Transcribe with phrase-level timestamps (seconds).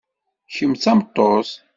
[0.53, 1.49] Kemm d tameṭṭut.